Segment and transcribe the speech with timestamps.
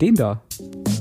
[0.00, 0.42] Den da.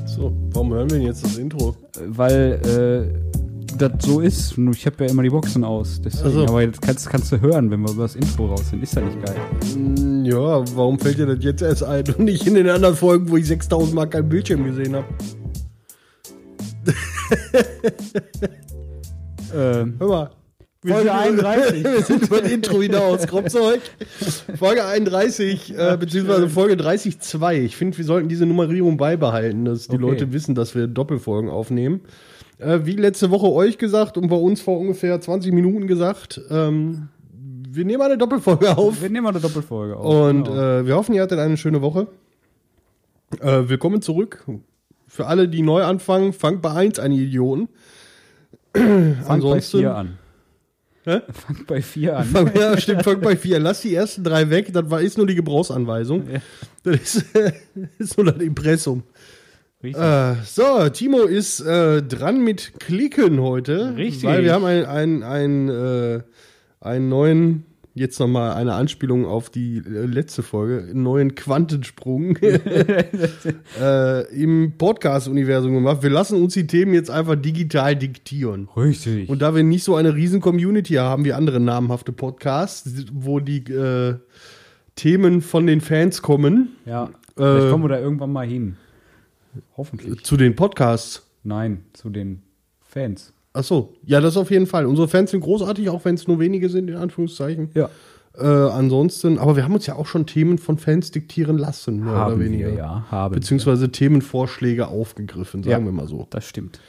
[0.06, 1.76] So, warum hören wir denn jetzt das Intro?
[2.08, 4.56] Weil äh, das so ist.
[4.58, 6.00] Ich habe ja immer die Boxen aus.
[6.04, 6.28] Deswegen.
[6.28, 6.44] Ach so.
[6.48, 8.84] Aber jetzt kannst, kannst du hören, wenn wir über das Intro raus sind.
[8.84, 9.36] Ist ja nicht geil.
[9.74, 13.30] Hm, Ja, warum fällt dir das jetzt erst ein und nicht in den anderen Folgen,
[13.30, 15.06] wo ich 6000 Mal keinen Bildschirm gesehen habe?
[19.56, 20.30] Ähm, Hör mal.
[20.92, 21.84] Folge sind über- 31.
[21.84, 23.28] Wir sind über das Intro hinaus.
[23.28, 23.82] Kommt zurück.
[24.58, 27.54] Folge 31, äh, beziehungsweise Folge 30.2.
[27.62, 30.02] Ich finde, wir sollten diese Nummerierung beibehalten, dass die Okay.
[30.06, 32.02] Leute wissen, dass wir Doppelfolgen aufnehmen.
[32.60, 37.10] Äh, wie letzte Woche euch gesagt und bei uns vor ungefähr 20 Minuten gesagt, ähm,
[37.70, 39.02] wir nehmen eine Doppelfolge auf.
[39.02, 40.06] wir nehmen eine Doppelfolge auf.
[40.30, 40.62] Und genau.
[40.80, 42.08] äh, wir hoffen, ihr hattet eine schöne Woche.
[43.42, 44.46] Äh, willkommen zurück.
[45.08, 47.68] Für alle, die neu anfangen, fangt bei 1 an, Idioten.
[48.74, 50.18] Fangt bei ansonsten- 4 an.
[51.06, 51.22] Hä?
[51.32, 52.26] Fangt bei 4 an.
[52.26, 55.28] Fang, ja, stimmt, fangt bei 4 Lass die ersten drei weg, das war, ist nur
[55.28, 56.30] die Gebrauchsanweisung.
[56.30, 56.40] Ja.
[56.84, 57.26] Das ist,
[57.98, 59.04] ist nur das Impressum.
[59.82, 63.96] Äh, so, Timo ist äh, dran mit Klicken heute.
[63.98, 64.24] Richtig.
[64.24, 66.22] Weil wir haben ein, ein, ein, äh,
[66.80, 72.38] einen neuen, jetzt nochmal eine Anspielung auf die äh, letzte Folge, einen neuen Quantensprung
[73.80, 76.04] äh, im Podcast-Universum gemacht.
[76.04, 78.70] Wir lassen uns die Themen jetzt einfach digital diktieren.
[78.76, 79.30] Richtig.
[79.30, 83.64] Und da wir nicht so eine riesen Community haben wie andere namhafte Podcasts, wo die
[83.72, 84.16] äh,
[84.96, 87.10] Themen von den Fans kommen, ja.
[87.36, 88.78] Äh, Vielleicht kommen wir da irgendwann mal hin.
[89.76, 90.24] Hoffentlich.
[90.24, 91.28] zu den Podcasts.
[91.44, 92.44] Nein, zu den
[92.82, 93.34] Fans.
[93.54, 94.86] Ach so, ja, das auf jeden Fall.
[94.88, 97.70] Unsere Fans sind großartig, auch wenn es nur wenige sind, in Anführungszeichen.
[97.76, 97.90] Ja.
[98.36, 102.16] Äh, ansonsten, aber wir haben uns ja auch schon Themen von Fans diktieren lassen, mehr
[102.16, 102.70] Haben oder weniger.
[102.72, 103.06] wir, ja.
[103.12, 105.88] Haben Beziehungsweise Themenvorschläge aufgegriffen, sagen Ja.
[105.88, 106.18] wir mal so.
[106.20, 106.28] wir.
[106.32, 106.80] Das stimmt.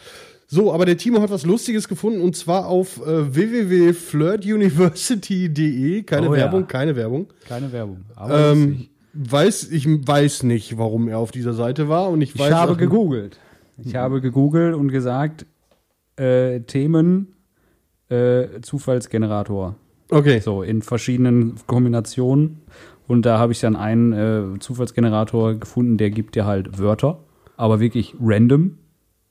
[0.46, 6.02] So, aber der Timo hat was Lustiges gefunden und zwar auf äh, www.flirtuniversity.de.
[6.04, 6.40] Keine Oh ja.
[6.42, 7.26] Werbung, keine Werbung.
[7.48, 7.98] Keine Werbung.
[8.16, 12.40] Aber Ähm, weiß, ich weiß nicht, warum er auf dieser Seite war und ich ich
[12.40, 13.38] weiß habe auch- gegoogelt.
[13.84, 15.46] Ich habe gegoogelt und gesagt,
[16.16, 17.34] äh, Themen
[18.08, 19.76] äh, Zufallsgenerator.
[20.10, 20.40] Okay.
[20.40, 22.60] So, in verschiedenen Kombinationen.
[23.06, 27.20] Und da habe ich dann einen äh, Zufallsgenerator gefunden, der gibt dir halt Wörter,
[27.56, 28.78] aber wirklich random.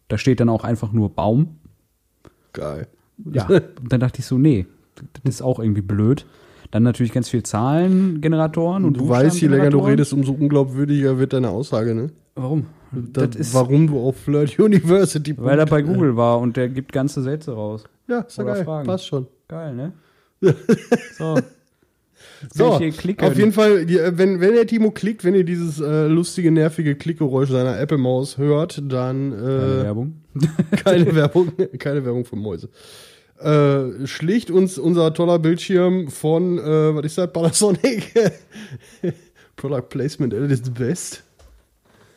[0.08, 1.59] Da steht dann auch einfach nur Baum.
[2.52, 2.88] Geil.
[3.31, 3.47] Ja.
[3.47, 4.68] Und dann dachte ich so, nee,
[5.24, 6.25] das ist auch irgendwie blöd.
[6.72, 11.34] Dann natürlich ganz viel Zahlengeneratoren und Du weißt, je länger du redest, umso unglaubwürdiger wird
[11.34, 12.08] deine Aussage, ne?
[12.36, 12.68] Warum?
[12.92, 16.70] Da, Das ist, warum du auf Flirt University weil er bei Google war und der
[16.70, 17.84] gibt ganze Sätze raus.
[18.08, 18.64] Ja, ist ja geil.
[18.64, 18.88] Fragen.
[18.88, 19.28] Passt schon.
[19.48, 19.94] Geil, ne?
[21.18, 21.38] So.
[22.54, 26.52] So, auf jeden Fall, äh, wenn, wenn der Timo klickt, wenn ihr dieses äh, lustige,
[26.52, 30.22] nervige Klickgeräusch seiner Apple-Maus hört, dann Keine äh, Werbung.
[30.84, 32.70] keine Werbung, keine Werbung für Mäuse.
[33.40, 38.14] Äh, schlicht uns unser toller Bildschirm von, äh, was ist das, Panasonic?
[39.56, 41.24] Product Placement at its best.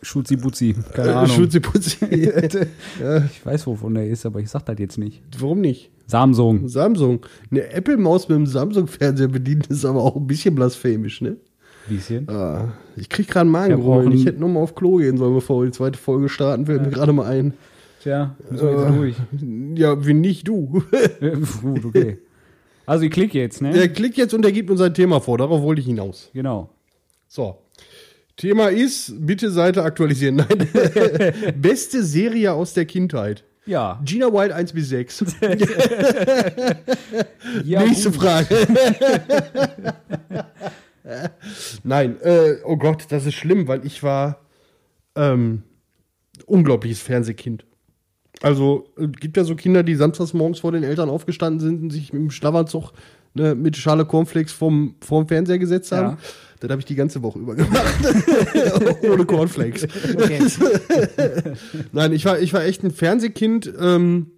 [0.03, 0.75] Schutzi Butzi.
[0.95, 1.31] Keine Äh, Ahnung.
[1.37, 1.97] Schutzi-Putzi.
[3.01, 5.23] ja, Ich weiß, wovon der ist, aber ich sag das jetzt nicht.
[5.39, 5.91] warum nicht?
[6.07, 6.69] Samsung.
[6.69, 7.27] Samsung.
[7.51, 11.37] Eine Apple-Maus mit einem Samsung-Fernseher bedienen ist aber auch ein bisschen blasphemisch, ne?
[11.89, 12.29] Bisschen.
[12.29, 14.13] Ah, ich krieg gerade Magengrummeln.
[14.13, 16.67] Ich hätte nur mal auf Klo gehen sollen, bevor wir die zweite Folge starten.
[16.67, 17.55] Fällt mir gerade mal ein.
[18.03, 19.79] Tja, müssen wir jetzt Äh, durch.
[19.79, 20.83] Ja, wie nicht du.
[21.63, 22.19] Gut, okay.
[22.87, 23.73] Also ich klicke jetzt, ne?
[23.73, 25.39] Der klickt jetzt und er gibt uns ein Thema vor.
[25.39, 26.31] Darauf wollte ich hinaus.
[26.35, 26.71] Genau.
[27.29, 27.57] So.
[28.37, 30.37] Thema ist, bitte Seite aktualisieren.
[30.37, 30.69] Nein.
[31.61, 33.45] Beste Serie aus der Kindheit.
[33.65, 34.01] Ja.
[34.05, 35.25] Gina Wild 1 bis 6.
[37.65, 38.21] ja Nächste gut.
[38.21, 38.47] Frage.
[41.83, 44.41] Nein, äh, oh Gott, das ist schlimm, weil ich war
[45.17, 45.63] ähm,
[46.47, 47.65] unglaubliches Fernsehkind.
[48.43, 51.91] Also es gibt ja so Kinder, die samstags morgens vor den Eltern aufgestanden sind und
[51.91, 52.93] sich mit dem Schlafanzug
[53.37, 56.17] ne, mit Schale Cornflakes vom, vorm Fernseher gesetzt haben.
[56.17, 56.19] Ja.
[56.61, 57.95] Das habe ich die ganze Woche über gemacht.
[59.03, 59.87] Ohne Cornflakes.
[61.93, 63.73] Nein, ich war, ich war echt ein Fernsehkind.
[63.79, 64.31] Ähm,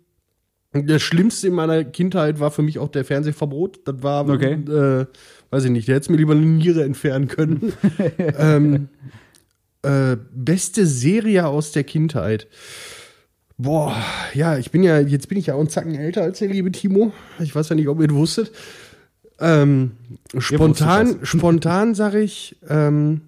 [0.72, 3.80] das Schlimmste in meiner Kindheit war für mich auch der Fernsehverbot.
[3.86, 4.54] Das war, Okay.
[4.54, 5.06] äh,
[5.50, 7.72] weiß ich nicht, der hätte mir lieber eine Niere entfernen können.
[8.38, 8.88] ähm,
[9.82, 12.48] äh, beste Serie aus der Kindheit.
[13.56, 13.96] Boah,
[14.34, 16.70] ja, ich bin ja, jetzt bin ich ja auch einen Zacken älter als der liebe
[16.70, 17.12] Timo.
[17.40, 18.52] Ich weiß ja nicht, ob ihr das wusstet.
[19.40, 19.92] Ähm,
[20.36, 23.22] spontan, spontan sage ich, ähm,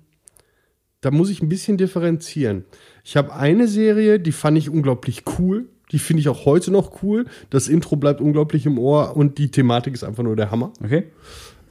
[1.00, 2.64] da muss ich ein bisschen differenzieren.
[3.04, 5.66] Ich habe eine Serie, die fand ich unglaublich cool.
[5.92, 7.26] Die finde ich auch heute noch cool.
[7.48, 10.72] Das Intro bleibt unglaublich im Ohr und die Thematik ist einfach nur der Hammer.
[10.82, 11.04] Okay.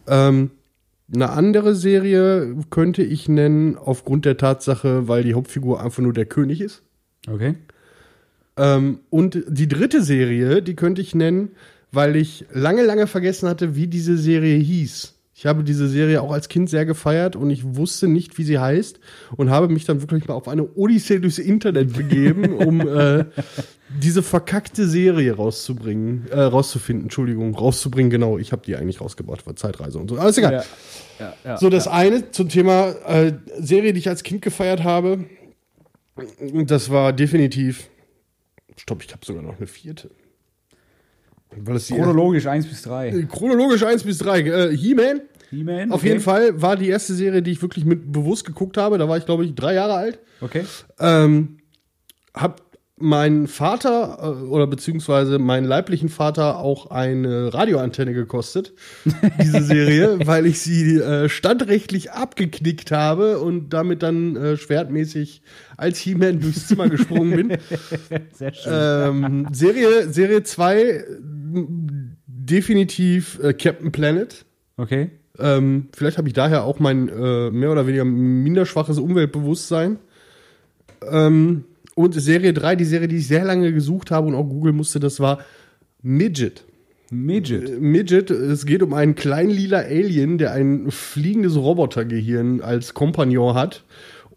[0.07, 0.51] Ähm,
[1.13, 6.25] eine andere Serie könnte ich nennen, aufgrund der Tatsache, weil die Hauptfigur einfach nur der
[6.25, 6.83] König ist.
[7.27, 7.55] Okay.
[8.57, 11.51] Ähm, und die dritte Serie, die könnte ich nennen,
[11.91, 15.15] weil ich lange, lange vergessen hatte, wie diese Serie hieß.
[15.33, 18.59] Ich habe diese Serie auch als Kind sehr gefeiert und ich wusste nicht, wie sie
[18.59, 18.99] heißt
[19.37, 23.23] und habe mich dann wirklich mal auf eine Odyssee durchs Internet begeben, um äh,
[24.01, 28.37] diese verkackte Serie rauszubringen, äh, rauszufinden, Entschuldigung, rauszubringen, genau.
[28.37, 30.17] Ich habe die eigentlich rausgebracht, war Zeitreise und so.
[30.17, 30.51] Alles egal.
[30.51, 30.63] Ja.
[31.19, 35.25] Ja, ja, So, das eine zum Thema äh, Serie, die ich als Kind gefeiert habe,
[36.65, 37.89] das war definitiv.
[38.75, 40.09] Stopp, ich habe sogar noch eine vierte.
[41.63, 43.27] Weil die Chronologisch 1 bis 3.
[43.29, 44.39] chronologisch 1 bis 3.
[44.39, 45.91] Äh, He-Man, He-Man?
[45.91, 46.09] auf okay.
[46.09, 48.97] jeden Fall, war die erste Serie, die ich wirklich mit bewusst geguckt habe.
[48.97, 50.19] Da war ich, glaube ich, drei Jahre alt.
[50.41, 50.63] Okay.
[50.99, 51.57] Ähm,
[52.33, 52.69] hab
[52.99, 58.73] meinen Vater äh, oder beziehungsweise meinen leiblichen Vater auch eine Radioantenne gekostet,
[59.41, 65.41] diese Serie, weil ich sie äh, standrechtlich abgeknickt habe und damit dann äh, schwertmäßig
[65.77, 67.57] als He-Man durchs Zimmer gesprungen bin.
[68.33, 68.73] Sehr schön.
[68.73, 71.05] ähm, Serie Serie 2
[72.27, 74.45] definitiv äh, Captain Planet.
[74.77, 75.11] okay.
[75.37, 79.99] Ähm, vielleicht habe ich daher auch mein äh, mehr oder weniger minder schwaches Umweltbewusstsein.
[81.09, 81.63] Ähm,
[81.95, 84.99] und Serie 3, die Serie, die ich sehr lange gesucht habe und auch googeln musste,
[84.99, 85.39] das war
[86.01, 86.65] Midget.
[87.09, 87.69] Midget.
[87.69, 93.55] Äh, Midget, es geht um einen kleinen lila Alien, der ein fliegendes Robotergehirn als Kompagnon
[93.55, 93.83] hat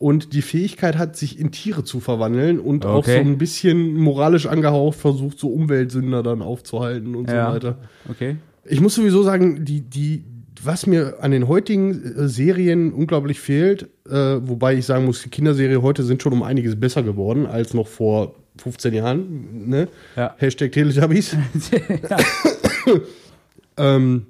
[0.02, 3.20] und die Fähigkeit hat, sich in Tiere zu verwandeln und auch so Okay.
[3.20, 7.48] ein bisschen moralisch angehaucht versucht, so Umweltsünder dann aufzuhalten und Ja.
[7.48, 7.78] so weiter.
[8.10, 8.36] Okay.
[8.64, 10.24] Ich muss sowieso sagen, die, die,
[10.62, 15.30] was mir an den heutigen äh, Serien unglaublich fehlt, äh, wobei ich sagen muss, die
[15.30, 19.68] Kinderserien heute sind schon um einiges besser geworden als noch vor 15 Jahren.
[19.68, 19.88] Ne?
[20.16, 20.34] Ja.
[20.38, 21.36] Hashtag Teletubbies.
[23.76, 24.26] ähm,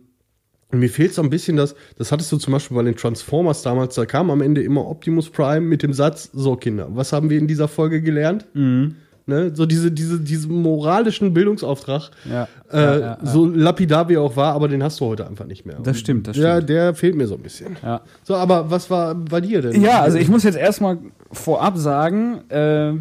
[0.73, 3.95] mir fehlt so ein bisschen das, das hattest du zum Beispiel bei den Transformers damals,
[3.95, 7.39] da kam am Ende immer Optimus Prime mit dem Satz, so Kinder, was haben wir
[7.39, 8.47] in dieser Folge gelernt?
[8.55, 8.97] Mhm.
[9.25, 9.53] Ne?
[9.55, 12.49] So diese, diese, diesen moralischen Bildungsauftrag, Ja.
[12.73, 15.45] äh, ja, ja, so lapidar wie er auch war, aber den hast du heute einfach
[15.47, 15.77] nicht mehr.
[15.83, 16.71] Das stimmt, das Ja, stimmt.
[16.71, 17.77] der fehlt mir so ein bisschen.
[18.25, 19.81] So, aber was war bei dir denn?
[19.81, 20.99] Ja, also ich muss jetzt erstmal
[21.31, 22.95] vorab sagen, äh,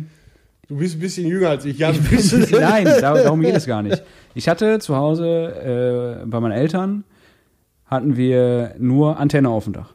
[0.67, 1.79] Du bist ein bisschen jünger als ich.
[1.79, 1.91] Ja,
[2.51, 4.01] Nein, da, darum geht es gar nicht.
[4.35, 7.03] Ich hatte zu Hause äh, bei meinen Eltern
[7.91, 9.93] hatten wir nur Antenne auf dem Dach.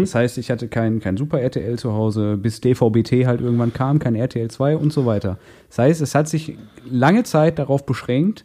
[0.00, 3.98] Das heißt, ich hatte kein, kein Super RTL zu Hause, bis DVB-T halt irgendwann kam,
[3.98, 5.38] kein RTL 2 und so weiter.
[5.68, 6.58] Das heißt, es hat sich
[6.90, 8.44] lange Zeit darauf beschränkt,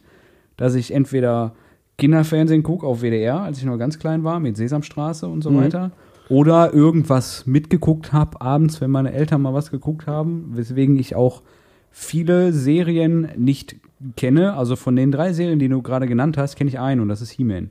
[0.56, 1.52] dass ich entweder
[1.98, 5.90] Kinderfernsehen gucke auf WDR, als ich noch ganz klein war, mit Sesamstraße und so weiter,
[6.30, 11.42] oder irgendwas mitgeguckt habe abends, wenn meine Eltern mal was geguckt haben, weswegen ich auch
[11.90, 13.76] viele Serien nicht
[14.16, 14.54] kenne.
[14.54, 17.20] Also von den drei Serien, die du gerade genannt hast, kenne ich einen und das
[17.20, 17.70] ist He-Man.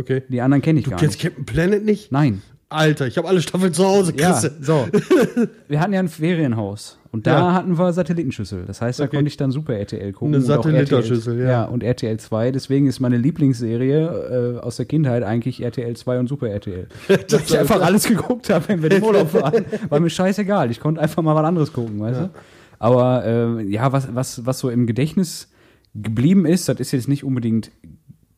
[0.00, 0.22] Okay.
[0.28, 1.24] Die anderen kenne ich Du gar kennst nicht.
[1.36, 2.10] Captain Planet nicht?
[2.10, 2.42] Nein.
[2.72, 4.54] Alter, ich habe alle Staffeln zu Hause, Ja, Chrisse.
[4.60, 4.86] so.
[5.68, 7.52] Wir hatten ja ein Ferienhaus und da Ja.
[7.54, 8.62] hatten wir Satellitenschüssel.
[8.64, 9.16] Das heißt, da Okay.
[9.16, 10.34] konnte ich dann Super RTL gucken.
[10.36, 11.48] Eine Satellitenschüssel, ja.
[11.50, 12.52] Ja, und RTL 2.
[12.52, 16.86] Deswegen ist meine Lieblingsserie äh, aus der Kindheit eigentlich RTL 2 und Super RTL.
[17.08, 19.64] Weil ich einfach alles geguckt habe, wenn wir im Urlaub waren.
[19.88, 20.70] War mir scheißegal.
[20.70, 22.30] Ich konnte einfach mal was anderes gucken, weißt du?
[22.78, 25.48] Aber äh, ja, was, was, was so im Gedächtnis
[25.96, 27.72] geblieben ist, das ist jetzt nicht unbedingt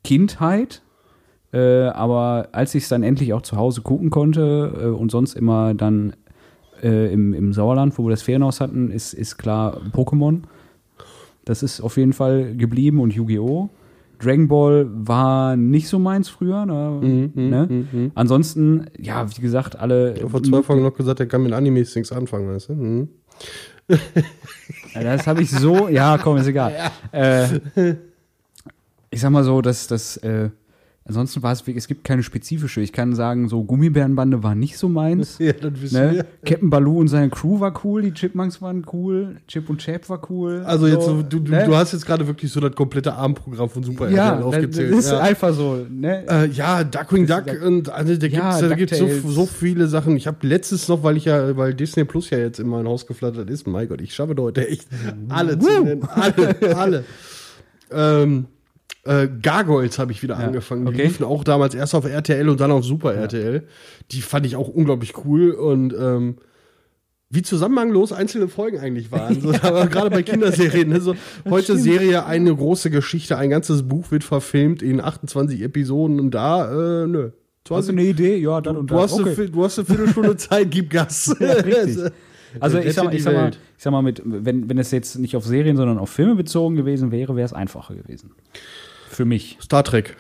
[0.04, 0.80] Kindheit,
[1.52, 5.34] äh, aber als ich es dann endlich auch zu Hause gucken konnte äh, und sonst
[5.34, 6.14] immer dann
[6.82, 10.42] äh, im, im Sauerland, wo wir das Ferienhaus hatten, ist, ist klar Pokémon.
[11.44, 13.68] Das ist auf jeden Fall geblieben und Yu-Gi-Oh!
[14.22, 16.64] Dragon Ball war nicht so meins früher.
[16.64, 17.30] Ne?
[17.34, 18.10] ne?
[18.14, 20.14] Ansonsten, ja, wie gesagt, alle.
[20.14, 22.74] Ich hab vor zwei Folgen noch gesagt, er kann mit Animes nichts anfangen, weißt du?
[22.74, 23.08] Mhm.
[24.94, 26.72] Ja, Das habe ich so, ja, komm, ist egal.
[27.12, 27.48] Äh,
[29.10, 30.50] ich sag mal so, dass das, äh,
[31.04, 32.80] ansonsten war es, es gibt keine spezifische.
[32.80, 35.38] Ich kann sagen, so Gummibärenbande war nicht so meins.
[35.42, 36.12] Ja, das wissen Ne?
[36.14, 36.24] wir.
[36.44, 40.20] Captain Baloo und seine Crew war cool, die Chipmunks waren cool, Chip und Chap war
[40.30, 40.62] cool.
[40.64, 41.64] Also jetzt, so, du, ne?
[41.64, 44.92] du hast jetzt gerade wirklich so das komplette Abendprogramm von Super ja, aufgezählt.
[44.92, 45.20] das ist ja.
[45.20, 45.84] einfach so.
[45.90, 46.24] Ne?
[46.28, 50.16] Äh, ja, Duckwing Duck und also da Ja, da gibt's so, so viele Sachen.
[50.16, 53.06] Ich habe letztens noch, weil ich ja, weil Disney Plus ja jetzt in mein Haus
[53.06, 54.86] geflattert ist, mein Gott, ich schaffe heute echt
[55.28, 56.02] alle zu nennen.
[56.08, 57.04] Alle, alle.
[57.92, 58.46] ähm,
[59.04, 60.84] äh, Gargoyles habe ich wieder Ja, angefangen.
[60.86, 61.02] Die okay.
[61.04, 63.64] liefen auch damals erst auf RTL und dann auf Super RTL.
[64.10, 66.36] Die fand ich auch unglaublich cool und ähm,
[67.30, 69.40] wie zusammenhanglos einzelne Folgen eigentlich waren.
[69.40, 70.90] So, aber gerade bei Kinderserien.
[70.90, 71.00] Ne?
[71.00, 71.14] So,
[71.48, 77.02] heute Serie eine große Geschichte, ein ganzes Buch wird verfilmt in 28 Episoden und da,
[77.02, 77.30] äh, nö.
[77.70, 78.36] Hast du eine Idee?
[78.36, 79.04] Ja, dann und Du dann.
[79.04, 81.34] hast, eine, Vi- du hast eine Viertelstunde Zeit, gib Gas.
[81.40, 82.12] Ja, richtig.
[82.60, 85.18] Also ich sag, mal, ich, sag mal, ich sag mal, mit, wenn, wenn es jetzt
[85.18, 88.32] nicht auf Serien, sondern auf Filme bezogen gewesen wäre, wäre es einfacher gewesen.
[89.12, 89.58] Für mich.
[89.60, 90.16] Star Trek.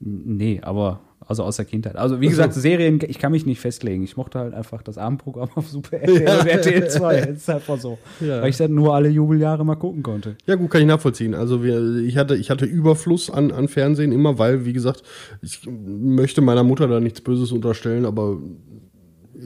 [0.00, 1.96] Nee, aber also aus der Kindheit.
[1.96, 4.02] Also wie gesagt, Serien, ich kann mich nicht festlegen.
[4.02, 7.20] Ich mochte halt einfach das Abendprogramm auf Super RTL und RTL 2.
[7.20, 7.98] Das ist einfach so.
[8.20, 8.40] Ja.
[8.40, 10.36] Weil ich dann nur alle Jubeljahre mal gucken konnte.
[10.46, 11.34] Ja, gut, kann ich nachvollziehen.
[11.34, 15.02] Also wir, ich hatte, ich hatte Überfluss an, an Fernsehen immer, weil, wie gesagt,
[15.42, 18.38] ich möchte meiner Mutter da nichts Böses unterstellen, aber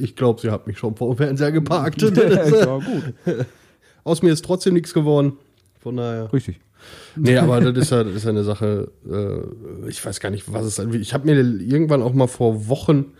[0.01, 2.01] ich glaube, sie hat mich schon vor dem Fernseher geparkt.
[2.17, 3.15] ja, gut.
[4.05, 5.35] Aus mir ist trotzdem nichts geworden.
[5.81, 6.33] Von daher.
[6.33, 6.61] Richtig.
[7.17, 10.51] Nee, aber das ist ja, das ist ja eine Sache, äh, ich weiß gar nicht,
[10.53, 10.95] was es ist.
[10.95, 13.13] Ich habe mir irgendwann auch mal vor Wochen,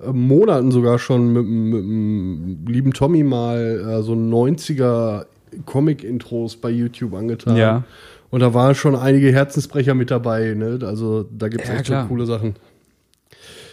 [0.00, 5.26] äh, Monaten sogar schon mit, mit, dem lieben Tommy mal äh, so 90er
[5.64, 7.56] Comic-Intros bei YouTube angetan.
[7.56, 7.84] Ja.
[8.30, 10.52] Und da waren schon einige Herzensbrecher mit dabei.
[10.54, 10.78] Ne?
[10.82, 12.56] Also da gibt es Ja, echt schon coole Sachen.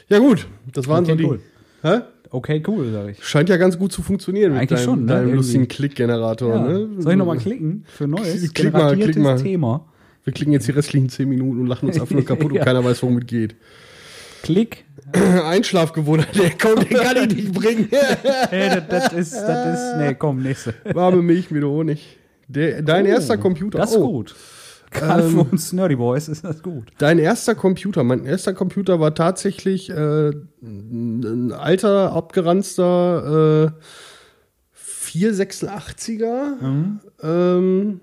[0.08, 1.26] Ja gut, das waren Okay, so die.
[1.26, 1.40] cool.
[1.82, 2.00] Hä?
[2.36, 3.24] Okay, cool, sag ich.
[3.24, 5.08] Scheint ja ganz gut zu funktionieren mit Eigentlich deinem, schon, ne?
[5.08, 5.38] deinem Irgendwie.
[5.38, 6.54] lustigen Klick-Generator.
[6.56, 6.62] Ja.
[6.64, 6.90] Ne?
[7.00, 9.42] Soll ich nochmal klicken für neues, Klick mal, klick mal.
[9.42, 9.86] Thema?
[10.26, 12.60] Wir klicken jetzt die restlichen 10 Minuten und lachen uns einfach nur kaputt Ja.
[12.62, 13.56] und keiner weiß, worum es geht.
[14.44, 14.84] Klick.
[15.46, 17.88] Einschlafgewohnheit, der kommt, den kann ich nicht bringen.
[18.50, 20.74] Hey, das, das ist, das ist, nee, komm, nächste.
[20.94, 22.18] Warme Milch mit Honig.
[22.48, 23.78] Der, dein Oh, erster Computer.
[23.80, 24.36] Das ist oh, gut.
[24.96, 26.92] Gerade Ähm, für uns Nerdy Boys ist das gut.
[26.98, 28.04] Dein erster Computer.
[28.04, 33.82] Mein erster Computer war tatsächlich äh, ein alter, abgeranzter äh,
[35.06, 37.00] 486er, Mhm.
[37.22, 38.02] ähm,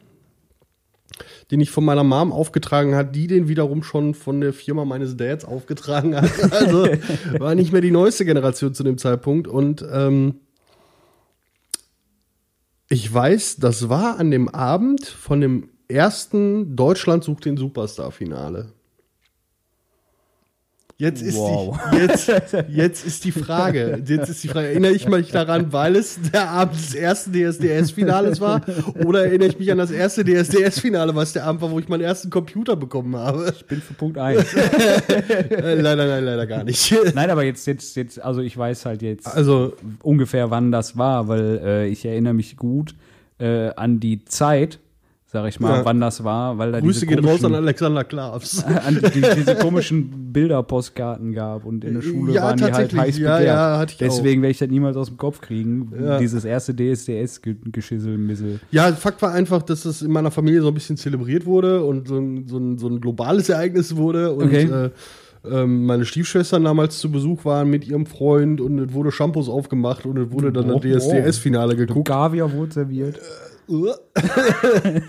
[1.51, 5.17] den ich von meiner Mom aufgetragen hat, die den wiederum schon von der Firma meines
[5.17, 6.31] Dads aufgetragen hat.
[6.53, 6.87] Also
[7.39, 9.47] war nicht mehr die neueste Generation zu dem Zeitpunkt.
[9.49, 10.37] Und ähm,
[12.89, 18.73] ich weiß, das war an dem Abend von dem ersten Deutschland sucht den Superstar-Finale.
[20.99, 21.77] Jetzt ist, Wow.
[21.93, 22.29] die, jetzt,
[22.69, 26.49] jetzt ist die Frage, jetzt ist die Frage, erinnere ich mich daran, weil es der
[26.49, 28.61] Abend des ersten DSDS-Finales war,
[29.05, 32.03] oder erinnere ich mich an das erste DSDS-Finale, was der Abend war, wo ich meinen
[32.03, 33.53] ersten Computer bekommen habe?
[33.57, 34.45] Ich bin für Punkt 1.
[34.55, 36.95] Äh, leider, nein, leider gar nicht.
[37.15, 39.73] Nein, aber jetzt, jetzt, jetzt, also ich weiß halt jetzt Also,
[40.03, 42.95] ungefähr, wann das war, weil äh, ich erinnere mich gut
[43.39, 44.79] äh, an die Zeit,
[45.33, 45.85] sag ich mal, Ja.
[45.87, 48.63] wann das war, weil da Grüße diese gehen raus an Alexander Klavs.
[48.65, 53.19] an die, diese komischen Bilderpostkarten gab und in der Schule Ja, waren die halt heiß
[53.19, 53.47] Ja, begehrt.
[53.47, 55.91] ja, hatte ich Deswegen werde ich das niemals aus dem Kopf kriegen.
[55.99, 56.19] Ja.
[56.19, 58.61] Dieses erste DSDS-Geschissel-Missel.
[58.71, 62.09] Ja, Fakt war einfach, dass es in meiner Familie so ein bisschen zelebriert wurde und
[62.09, 64.33] so ein, so ein, so ein globales Ereignis wurde.
[64.33, 64.65] Und Okay.
[64.65, 64.91] äh,
[65.51, 70.07] ähm, meine Stiefschwestern damals zu Besuch waren mit ihrem Freund und es wurde Shampoos aufgemacht
[70.07, 72.07] und es wurde dann Oh, das DSDS-Finale geguckt.
[72.07, 73.19] Gavier wurde serviert.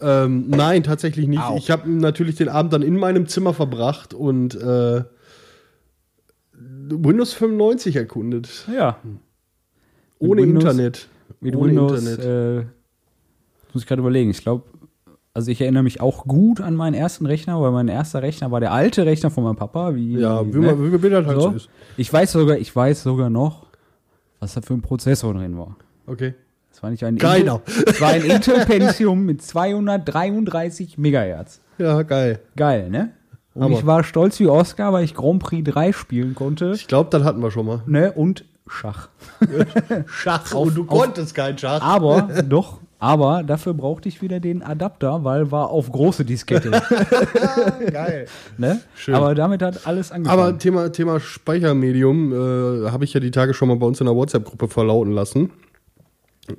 [0.00, 1.42] ähm, nein, tatsächlich nicht.
[1.42, 1.56] Au.
[1.56, 5.04] Ich habe natürlich den Abend dann in meinem Zimmer verbracht und äh,
[6.54, 8.66] Windows 95 erkundet.
[8.74, 8.98] Ja.
[10.18, 11.08] Ohne Windows- Internet.
[11.40, 12.64] Mit Ohne Windows, Internet.
[12.64, 12.66] äh,
[13.72, 14.30] muss ich gerade überlegen.
[14.30, 14.64] Ich glaube,
[15.34, 18.60] also ich erinnere mich auch gut an meinen ersten Rechner, weil mein erster Rechner war
[18.60, 19.94] der alte Rechner von meinem Papa.
[19.94, 20.66] Wie, Ja, wie, ne?
[20.74, 21.50] man, wie, wie das halt so.
[21.50, 21.56] so.
[21.56, 21.68] ist.
[21.96, 23.66] Ich weiß sogar, ich weiß sogar noch,
[24.40, 25.76] was da für ein Prozessor drin war.
[26.06, 26.34] Okay.
[26.72, 27.60] Es war nicht ein Keiner.
[27.66, 31.60] Intel, es war ein Intel Pentium mit 233 Megahertz.
[31.78, 32.40] Ja, geil.
[32.56, 33.10] Geil, ne?
[33.54, 33.78] Und Hammer.
[33.78, 36.72] ich war stolz wie Oscar, weil ich Grand Prix 3 spielen konnte.
[36.74, 37.82] Ich glaube, das hatten wir schon mal.
[37.86, 38.10] Ne?
[38.12, 39.08] Und Schach.
[40.06, 40.54] Schach.
[40.54, 41.82] Auf- und du auf- konntest kein Schach.
[41.82, 46.70] Aber, doch, aber dafür brauchte ich wieder den Adapter, weil war auf große Diskette.
[47.92, 48.26] Geil.
[48.56, 48.80] ne?
[48.94, 49.14] Schön.
[49.14, 50.40] Aber damit hat alles angefangen.
[50.40, 54.06] Aber Thema, Thema Speichermedium äh, habe ich ja die Tage schon mal bei uns in
[54.06, 55.50] der WhatsApp-Gruppe verlauten lassen.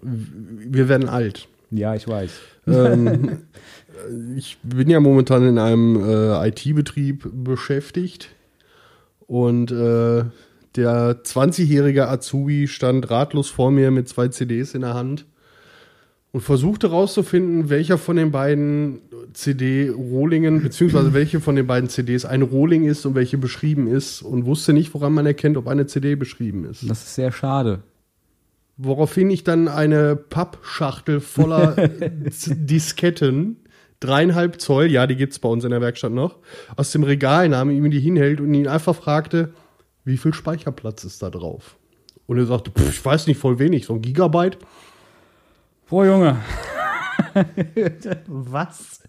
[0.01, 1.47] Wir werden alt.
[1.71, 2.31] ja, ich weiß.
[2.67, 3.39] ähm,
[4.37, 8.29] ich bin ja momentan in einem äh, IT-Betrieb beschäftigt
[9.27, 10.23] und äh,
[10.75, 15.25] der 20-jährige Azubi stand ratlos vor mir mit zwei CDs in der Hand
[16.31, 19.01] und versuchte herauszufinden, welcher von den beiden
[19.33, 24.45] CD-Rohlingen, beziehungsweise welche von den beiden CDs ein Rohling ist und welche beschrieben ist und
[24.45, 26.89] wusste nicht, woran man erkennt, ob eine CD beschrieben ist.
[26.89, 27.83] Das ist sehr schade.
[28.77, 31.75] Woraufhin ich dann eine Pappschachtel voller
[32.47, 33.57] Disketten,
[33.99, 36.39] dreieinhalb Zoll, ja, die gibt's bei uns in der Werkstatt noch,
[36.75, 39.53] aus dem Regal nahm, ihm die hinhält und ihn einfach fragte,
[40.05, 41.77] wie viel Speicherplatz ist da drauf?
[42.25, 44.57] Und er sagte, "Pff, ich weiß nicht, voll wenig, so ein Gigabyte.
[45.89, 46.37] Boah, Junge.
[48.27, 49.01] Was?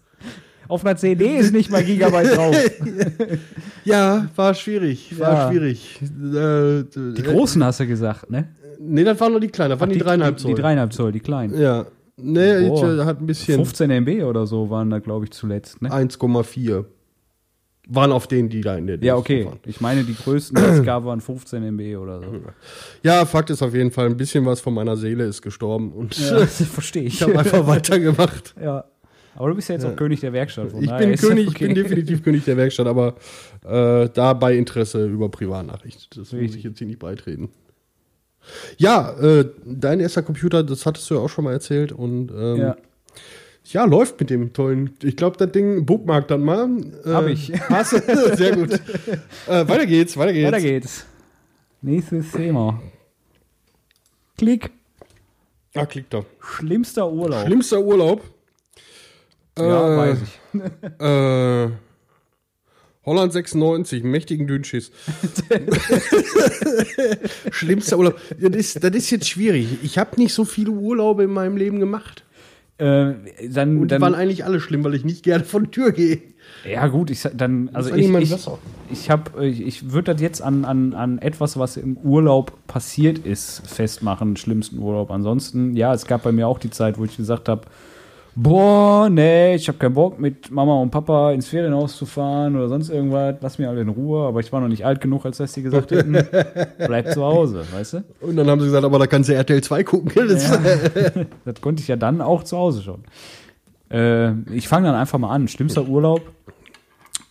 [0.67, 2.55] Auf einer CD ist nicht mal Gigabyte drauf.
[3.85, 5.49] Ja, war schwierig, war Ja.
[5.51, 5.99] schwierig.
[6.01, 6.83] Äh,
[7.15, 8.47] Die großen hast du gesagt, ne?
[8.79, 10.53] Nee, das waren nur die kleinen, das waren die, dreieinhalb Zoll.
[10.55, 11.59] Die dreieinhalb Zoll, die kleinen.
[11.59, 11.85] ja.
[12.17, 12.99] Nee, ich, Boah.
[13.01, 15.89] äh, hat ein bisschen 15 MB oder so waren da, glaube ich, zuletzt, ne?
[15.91, 16.85] 1,4.
[17.89, 19.45] Waren auf denen, die da in der Ja, okay.
[19.45, 19.59] waren.
[19.65, 22.27] Ich meine, die größten, die es gab, waren 15 MB oder so.
[23.03, 26.17] Ja, Fakt ist auf jeden Fall, ein bisschen was von meiner Seele ist gestorben und
[26.17, 27.15] Ja, das verstehe ich.
[27.15, 28.55] ich habe einfach weitergemacht.
[28.63, 28.85] ja.
[29.35, 30.67] Aber du bist ja jetzt auch König der Werkstatt.
[30.79, 31.65] Ich bin König, ich okay.
[31.67, 33.15] bin definitiv König der Werkstatt, aber
[33.65, 36.07] äh, da bei Interesse über Privatnachricht.
[36.11, 36.59] Das muss Richtig.
[36.59, 37.49] ich jetzt hier nicht beitreten.
[38.77, 42.55] Ja, äh, dein erster Computer, das hattest du ja auch schon mal erzählt und ähm,
[42.57, 42.75] Ja.
[43.65, 43.85] ja.
[43.85, 44.91] läuft mit dem tollen.
[45.03, 46.69] Ich glaube, das Ding bookmark dann mal.
[47.05, 47.51] Äh, Hab ich.
[47.69, 47.99] Hast du?
[48.35, 48.71] Sehr gut.
[49.47, 50.47] äh, weiter geht's, weiter geht's.
[50.51, 51.05] Weiter geht's.
[51.81, 52.81] Nächstes Thema.
[54.37, 54.71] Klick.
[55.75, 56.25] Ah, klick doch.
[56.39, 57.45] Schlimmster Urlaub.
[57.45, 58.21] Schlimmster Urlaub.
[59.57, 61.01] ja, Äh, weiß ich.
[61.01, 61.69] Äh,
[63.05, 64.91] Holland 96, mächtigen Dünnschiss.
[67.51, 68.19] Schlimmster Urlaub.
[68.39, 69.67] Das ist, das ist jetzt schwierig.
[69.83, 72.23] Ich habe nicht so viele Urlaube in meinem Leben gemacht.
[72.77, 73.13] Äh,
[73.49, 76.21] dann, Und die dann, waren eigentlich alle schlimm, weil ich nicht gerne von Tür gehe.
[76.69, 78.35] ja gut, ich dann also ich ich,
[78.91, 83.19] ich habe ich, ich würde das jetzt an, an, an etwas, was im Urlaub passiert
[83.19, 85.09] ist, festmachen, schlimmsten Urlaub.
[85.09, 87.61] Ansonsten ja, es gab bei mir auch die Zeit, wo ich gesagt habe,
[88.35, 92.67] boah, nee, ich habe keinen Bock mit Mama und Papa ins Ferienhaus zu fahren oder
[92.67, 93.35] sonst irgendwas.
[93.41, 94.27] Lass mir alle in Ruhe.
[94.27, 96.13] Aber ich war noch nicht alt genug, als dass die gesagt hätten,
[96.77, 98.03] bleib zu Hause, weißt du?
[98.21, 100.11] Und dann haben sie gesagt, aber da kannst du RTL 2 gucken.
[100.27, 100.51] Das
[101.45, 103.03] Das konnte ich ja dann auch zu Hause schon.
[103.89, 105.47] Äh, ich fange dann einfach mal an.
[105.47, 106.21] Schlimmster Urlaub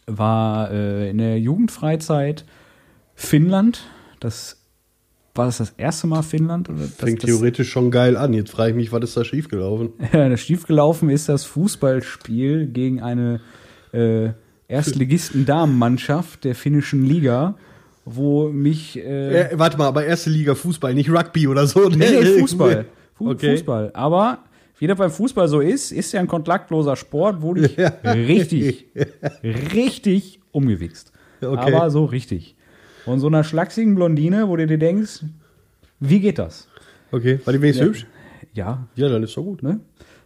[0.07, 2.45] war äh, in der Jugendfreizeit
[3.15, 3.85] Finnland.
[4.21, 4.64] Das
[5.35, 6.69] war das das erste Mal Finnland?
[6.69, 8.33] Oder das, fängt das, theoretisch schon geil an.
[8.33, 9.93] Jetzt frage ich mich, was ist da schiefgelaufen?
[10.37, 13.41] schiefgelaufen ist das Fußballspiel gegen eine
[13.93, 14.31] äh,
[14.69, 17.57] Erstligisten-Damenmannschaft der finnischen Liga,
[18.05, 21.89] wo mich äh, Äh, warte mal, aber erste Liga Fußball, nicht Rugby oder so.
[21.89, 22.87] Nee, nee, Fußball.
[23.15, 23.53] Fu Okay.
[23.57, 23.91] Fußball.
[23.95, 24.39] Aber
[24.79, 27.89] wie das beim Fußball so ist, ist ja ein kontaktloser Sport, wo dich Ja.
[28.05, 28.87] richtig,
[29.75, 31.13] richtig umgewichst.
[31.41, 31.57] Okay.
[31.75, 32.54] Aber so richtig.
[33.07, 35.25] Und so einer schlachsigen Blondine, wo du dir denkst,
[36.01, 36.69] wie geht das?
[37.13, 37.87] Okay, war die wenigstens Ja.
[37.89, 38.07] hübsch?
[38.55, 39.63] Ja, Ja, dann ist doch gut.
[39.63, 39.81] ne?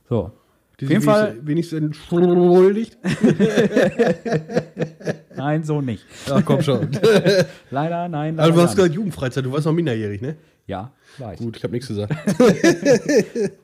[0.09, 0.33] So.
[0.81, 2.97] Die Auf jeden Fall, wenigstens entschuldigt.
[5.37, 6.05] nein, so nicht.
[6.31, 6.89] Ach komm schon.
[7.71, 8.37] Leider, nein.
[8.37, 10.37] Leider Also du hast gesagt Jugendfreizeit, du warst noch minderjährig, ne?
[10.69, 10.93] Ja,
[11.33, 11.41] ich.
[11.41, 12.15] Gut, ich habe nichts gesagt.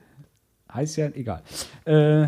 [0.75, 1.43] Heißt ja, egal.
[1.85, 2.27] Äh,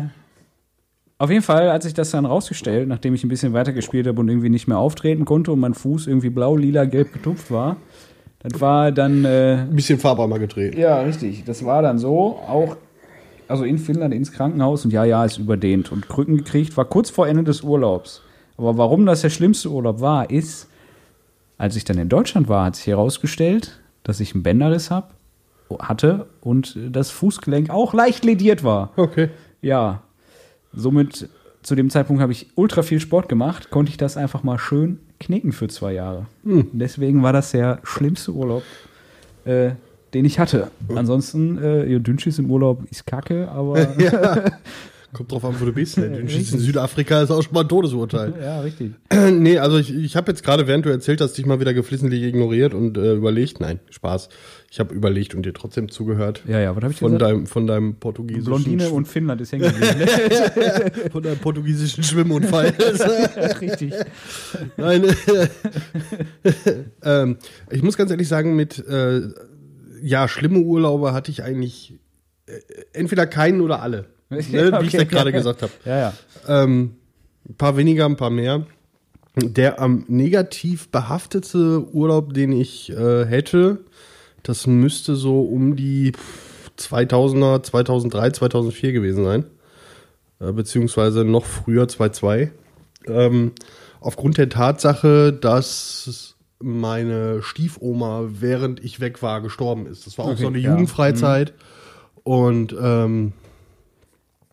[1.19, 4.19] auf jeden Fall hat sich das dann rausgestellt, nachdem ich ein bisschen weiter gespielt habe
[4.19, 7.77] und irgendwie nicht mehr auftreten konnte und mein Fuß irgendwie blau, lila, gelb getupft war.
[8.39, 9.25] Das war dann.
[9.25, 10.79] Äh, Ein bisschen Farbeimer getreten.
[10.79, 11.43] ja, richtig.
[11.45, 12.77] Das war dann so, auch.
[13.47, 17.09] Also in Finnland ins Krankenhaus und ja, ja, ist überdehnt und Krücken gekriegt, war kurz
[17.09, 18.21] vor Ende des Urlaubs.
[18.57, 20.67] Aber warum das der schlimmste Urlaub war, ist,
[21.57, 25.13] als ich dann in Deutschland war, hat sich herausgestellt, dass ich einen Bänderriss hab,
[25.79, 28.91] hatte und das Fußgelenk auch leicht lediert war.
[28.97, 29.29] Okay.
[29.61, 30.01] Ja,
[30.77, 31.29] somit
[31.63, 34.99] zu dem Zeitpunkt habe ich ultra viel Sport gemacht, konnte ich das einfach mal schön
[35.19, 36.27] knicken für zwei Jahre.
[36.71, 38.63] Deswegen war das der schlimmste Urlaub,
[39.45, 39.71] äh,
[40.13, 40.71] den ich hatte.
[40.95, 43.87] Ansonsten, äh, ja, Dünnschiss im Urlaub ist kacke, aber
[45.17, 45.97] Kommt drauf an, wo du bist.
[45.97, 46.09] Ne?
[46.21, 48.35] Du schießt in Südafrika ist auch schon mal ein Todesurteil.
[48.39, 48.91] ja, richtig.
[49.31, 52.21] nee, also ich, ich habe jetzt gerade, während du erzählt hast, dich mal wieder geflissentlich
[52.21, 53.59] ignoriert und äh, überlegt.
[53.59, 54.29] Nein, Spaß.
[54.69, 56.43] Ich habe überlegt und dir trotzdem zugehört.
[56.47, 57.31] Ja, ja, was habe ich Von gesagt?
[57.31, 59.97] deinem, von deinem portugiesischen Blondine und Finnland ist hängen geblieben.
[59.97, 60.91] ne?
[61.11, 62.73] von deinem portugiesischen Schwimmunfall.
[63.61, 63.93] richtig.
[64.77, 65.03] Nein.
[67.03, 67.37] ähm,
[67.71, 69.21] ich muss ganz ehrlich sagen, mit äh,
[70.03, 71.95] ja, schlimme Urlaube hatte ich eigentlich
[72.45, 72.51] äh,
[72.93, 74.05] entweder keinen oder alle.
[74.29, 74.97] Ne, Wie ich Okay.
[74.97, 75.71] ja gerade gesagt habe.
[75.85, 76.13] Ja, ja.
[76.47, 76.95] Ähm,
[77.47, 78.65] ein paar weniger, ein paar mehr.
[79.35, 83.85] Der am negativ behaftete Urlaub, den ich äh, hätte,
[84.43, 86.13] das müsste so um die
[86.79, 89.45] 2000er, 2003, 2004 gewesen sein.
[90.39, 92.51] Äh, beziehungsweise noch früher, 2002.
[93.07, 93.51] Ähm,
[94.01, 100.07] aufgrund der Tatsache, dass meine Stiefoma, während ich weg war, gestorben ist.
[100.07, 100.71] Das war auch Okay, so eine ja.
[100.71, 101.53] Jugendfreizeit.
[102.23, 103.33] Und ähm,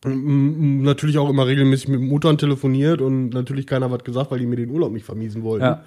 [0.05, 4.55] natürlich auch immer regelmäßig mit Muttern telefoniert und natürlich keiner was gesagt, weil die mir
[4.55, 5.65] den Urlaub nicht vermiesen wollten.
[5.65, 5.83] Ja.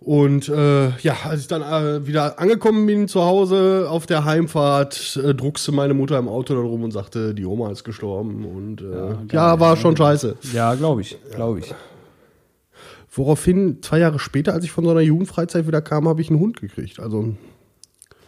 [0.00, 5.20] Und äh, ja, als ich dann äh, wieder angekommen bin zu Hause auf der Heimfahrt,
[5.22, 8.44] äh, druckste meine Mutter im Auto dann rum und sagte, die Oma ist gestorben.
[8.44, 10.36] Und äh, ja, war schon scheiße.
[10.54, 11.74] Ja, glaube ich, glaube ich.
[13.10, 16.38] Woraufhin, zwei Jahre später, als ich von so einer Jugendfreizeit wieder kam, habe ich einen
[16.38, 17.00] Hund gekriegt.
[17.00, 17.34] Also.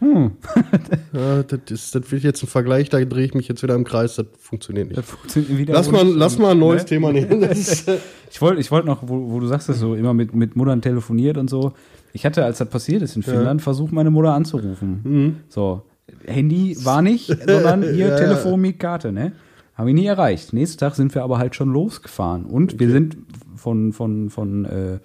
[0.01, 0.33] Hm.
[1.13, 3.85] ja, das, ist, das wird jetzt ein Vergleich, da drehe ich mich jetzt wieder im
[3.85, 5.09] Kreis, das funktioniert Das nicht.
[5.09, 6.89] funktioniert wieder Lass mal, lass mal ein neues Ne?
[6.89, 7.41] Thema nehmen.
[7.49, 7.99] Das äh,
[8.31, 10.81] Ich wollte ich wollt noch, wo, wo du sagst, dass so immer mit, mit Muttern
[10.83, 11.73] telefoniert und so.
[12.13, 15.43] Ich hatte, als das passiert ist in Finnland, versucht, meine Mutter anzurufen.
[15.49, 15.83] So,
[16.25, 18.17] Handy war nicht, sondern ihr Ja, ja.
[18.17, 19.33] Telefon mit Karte, ne?
[19.75, 20.53] Haben wir nie erreicht.
[20.53, 22.45] Nächsten Tag sind wir aber halt schon losgefahren.
[22.45, 23.17] Und wir sind
[23.57, 24.99] von, von, von äh,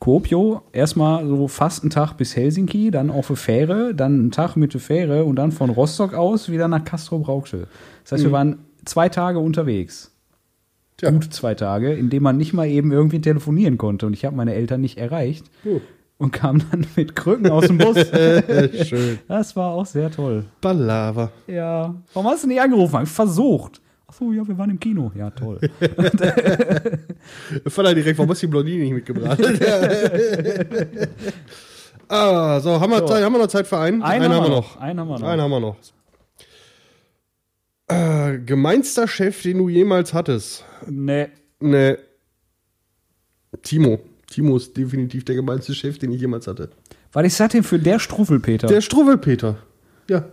[0.00, 4.56] Kuopio erstmal so fast einen Tag bis Helsinki, dann auf eine Fähre, dann einen Tag
[4.56, 7.68] mit der Fähre und dann von Rostock aus wieder nach Castro Brauxel.
[8.02, 10.10] Das heißt, wir waren zwei Tage unterwegs.
[10.96, 11.10] Tja.
[11.10, 14.06] Gut zwei Tage, in dem man nicht mal eben irgendwie telefonieren konnte.
[14.06, 15.80] Und ich habe meine Eltern nicht erreicht Oh.
[16.18, 17.96] und kam dann mit Krücken aus dem Bus.
[18.86, 19.18] Schön.
[19.28, 20.46] Das war auch sehr toll.
[20.62, 21.30] Balava.
[21.46, 21.94] Ja.
[22.14, 23.04] Warum hast du nicht angerufen?
[23.04, 23.82] Versucht.
[24.10, 25.12] Ach so, ja, wir waren im Kino.
[25.14, 25.60] Ja, toll.
[27.68, 29.40] Vater direkt, warum hast du die Blondine nicht mitgebracht?
[32.08, 33.06] ah, so, haben wir, So.
[33.06, 34.02] Zeit, haben wir noch Zeit für einen?
[34.02, 34.76] Einen, haben wir noch.
[34.78, 35.28] Einen haben wir noch.
[35.28, 35.76] Einen haben wir noch.
[37.86, 40.64] Äh, gemeinster Chef, den du jemals hattest?
[40.88, 41.28] Nee.
[41.60, 41.98] Ne.
[43.62, 44.00] Timo.
[44.28, 46.70] Timo ist definitiv der gemeinste Chef, den ich jemals hatte.
[47.12, 48.66] Was ist das denn für der Struffelpeter?
[48.66, 49.58] Der Struwwelpeter.
[50.08, 50.24] Ja.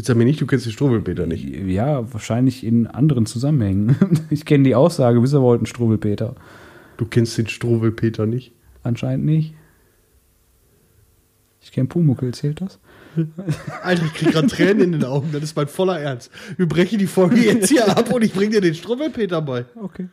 [0.00, 1.44] Jetzt sag mir nicht, du kennst den Struwwelpeter nicht.
[1.44, 3.96] ja, wahrscheinlich in anderen Zusammenhängen.
[4.30, 6.36] Ich kenne die Aussage, bist aber heute ein Struwelpeter.
[6.96, 8.54] Du kennst den Struwwelpeter nicht.
[8.82, 9.52] Anscheinend nicht.
[11.60, 12.78] Ich kenne Pumuckel, zählt das?
[13.82, 16.30] Alter, ich krieg gerade Tränen in den Augen, das ist mein voller Ernst.
[16.56, 19.66] Wir brechen die Folge jetzt hier ab und ich bring dir den Struwwelpeter bei.
[19.76, 20.08] Okay.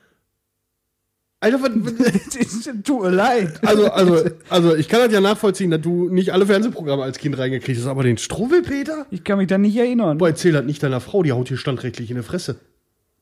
[1.40, 3.60] Alter, was, was, Tut mir leid.
[3.64, 7.38] also, also, also, ich kann das ja nachvollziehen, dass du nicht alle Fernsehprogramme als Kind
[7.38, 9.06] reingekriegt hast, aber den Struwwelpeter?
[9.12, 10.18] Ich kann mich da nicht erinnern.
[10.18, 12.56] Boah, erzähl das nicht deiner Frau, die haut hier standrechtlich in die Fresse.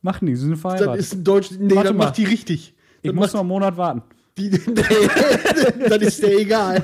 [0.01, 0.99] Machen die, sie sind Das verheiratet.
[1.01, 1.49] ist ein Deutsch.
[1.59, 2.05] Nee, Warte das mal.
[2.05, 2.73] macht die richtig.
[3.01, 4.01] ich Das muss noch einen Monat warten.
[4.37, 4.59] die, nee,
[5.89, 6.83] das ist dir egal.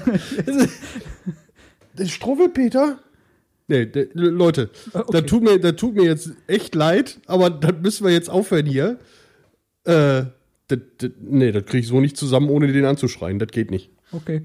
[1.98, 3.00] Der Struwwelpeter?
[3.68, 5.12] Nee, der, Leute, Okay.
[5.14, 8.66] das, tut mir, das tut mir jetzt echt leid, aber das müssen wir jetzt aufhören
[8.66, 9.00] hier.
[9.86, 10.24] Äh,
[10.72, 13.40] das, das, nee, das kriege ich so nicht zusammen, ohne den anzuschreien.
[13.40, 13.92] Das geht nicht.
[14.12, 14.44] Okay.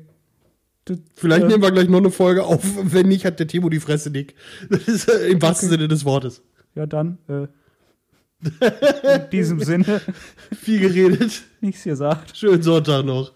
[0.85, 2.62] Das, Vielleicht äh, nehmen wir gleich noch eine Folge auf.
[2.83, 4.35] Wenn nicht, hat der Timo die Fresse dick.
[4.71, 6.43] Das ist äh, im wahrsten Sinne des Wortes.
[6.75, 7.19] Ja, dann.
[7.29, 7.47] Äh,
[8.43, 10.01] in diesem Sinne,
[10.61, 11.43] Viel geredet.
[11.61, 12.37] nichts gesagt.
[12.37, 13.33] Schönen Sonntag noch.